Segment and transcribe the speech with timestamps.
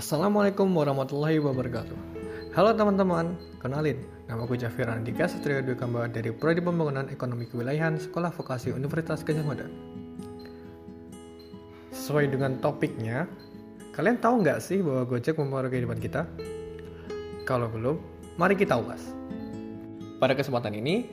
[0.00, 1.92] Assalamualaikum warahmatullahi wabarakatuh.
[2.56, 4.00] Halo teman-teman, kenalin.
[4.32, 9.20] Nama gue Jafir Andika Satria Dwi Kamba dari Prodi Pembangunan Ekonomi Kewilayahan Sekolah Vokasi Universitas
[9.20, 9.68] Gajah Mada.
[11.92, 13.28] Sesuai dengan topiknya
[13.92, 16.24] Kalian tahu nggak sih bahwa Gojek mempengaruhi kehidupan kita?
[17.44, 18.00] Kalau belum,
[18.40, 19.04] mari kita ulas.
[20.16, 21.12] Pada kesempatan ini,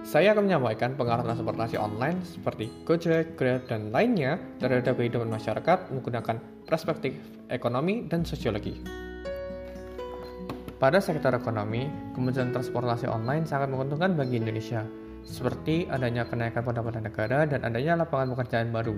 [0.00, 6.40] saya akan menyampaikan pengaruh transportasi online seperti Gojek, Grab, dan lainnya terhadap kehidupan masyarakat menggunakan
[6.64, 7.14] perspektif
[7.52, 8.80] ekonomi dan sosiologi.
[10.80, 11.84] Pada sektor ekonomi,
[12.16, 14.80] kemunculan transportasi online sangat menguntungkan bagi Indonesia,
[15.28, 18.96] seperti adanya kenaikan pendapatan negara dan adanya lapangan pekerjaan baru.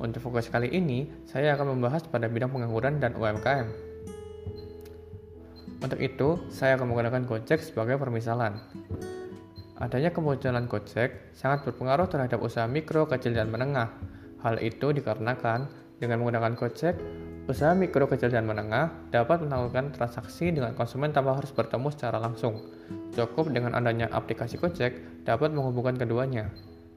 [0.00, 3.68] Untuk fokus kali ini, saya akan membahas pada bidang pengangguran dan UMKM.
[5.84, 8.56] Untuk itu, saya akan menggunakan Gojek sebagai permisalan.
[9.82, 13.90] Adanya kemunculan Gojek sangat berpengaruh terhadap usaha mikro, kecil, dan menengah.
[14.38, 15.66] Hal itu dikarenakan
[15.98, 16.94] dengan menggunakan Gojek,
[17.50, 22.62] usaha mikro, kecil, dan menengah dapat melakukan transaksi dengan konsumen tanpa harus bertemu secara langsung.
[23.10, 26.46] Cukup dengan adanya aplikasi Gojek dapat menghubungkan keduanya.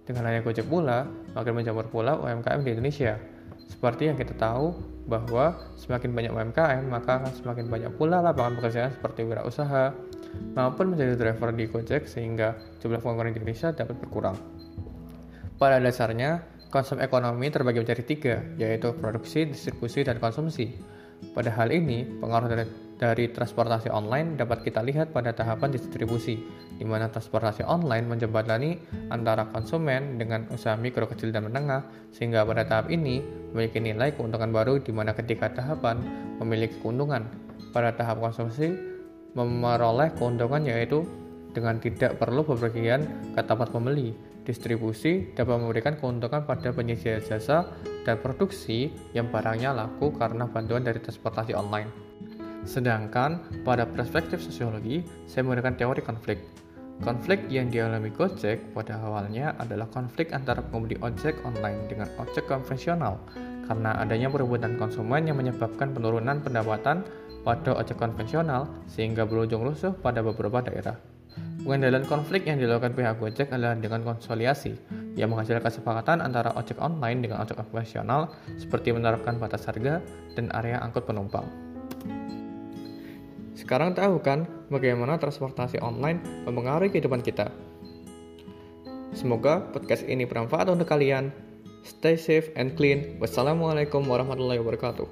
[0.06, 3.18] Dengan adanya Gojek pula, makin menjamur pula UMKM di Indonesia.
[3.66, 4.74] Seperti yang kita tahu
[5.06, 9.94] bahwa semakin banyak UMKM, maka akan semakin banyak pula lapangan pekerjaan seperti wirausaha,
[10.58, 14.38] maupun menjadi driver di Gojek sehingga jumlah pengangguran di Indonesia dapat berkurang.
[15.56, 20.76] Pada dasarnya, konsep ekonomi terbagi menjadi tiga, yaitu produksi, distribusi, dan konsumsi.
[21.32, 26.40] Pada hal ini, pengaruh dari, dari transportasi online dapat kita lihat pada tahapan distribusi,
[26.80, 28.80] di mana transportasi online menjembatani
[29.12, 31.84] antara konsumen dengan usaha mikro, kecil, dan menengah,
[32.16, 33.20] sehingga pada tahap ini
[33.52, 36.00] memiliki nilai keuntungan baru di mana ketika tahapan
[36.40, 37.28] memiliki keuntungan.
[37.76, 38.72] Pada tahap konsumsi,
[39.36, 41.04] memperoleh keuntungan yaitu
[41.52, 43.04] dengan tidak perlu bepergian
[43.36, 44.16] ke tempat pembeli.
[44.46, 47.66] Distribusi dapat memberikan keuntungan pada penyedia jasa
[48.06, 52.15] dan produksi yang barangnya laku karena bantuan dari transportasi online.
[52.66, 56.42] Sedangkan pada perspektif sosiologi, saya menggunakan teori konflik.
[57.06, 63.20] Konflik yang dialami Gojek pada awalnya adalah konflik antara pengemudi ojek online dengan ojek konvensional
[63.68, 67.04] karena adanya perebutan konsumen yang menyebabkan penurunan pendapatan
[67.44, 70.96] pada ojek konvensional sehingga berujung rusuh pada beberapa daerah.
[71.36, 74.78] Pengendalian konflik yang dilakukan pihak Gojek adalah dengan konsoliasi
[75.20, 80.00] yang menghasilkan kesepakatan antara ojek online dengan ojek konvensional seperti menerapkan batas harga
[80.38, 81.44] dan area angkut penumpang.
[83.56, 87.50] Sekarang tahu kan bagaimana transportasi online mempengaruhi kehidupan kita?
[89.16, 91.32] Semoga podcast ini bermanfaat untuk kalian.
[91.88, 93.16] Stay safe and clean.
[93.24, 95.08] Wassalamualaikum warahmatullahi wabarakatuh.